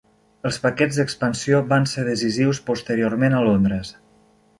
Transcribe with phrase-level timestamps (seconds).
[0.49, 3.93] Els paquets d"expansió van ser decisius posteriorment a Londres.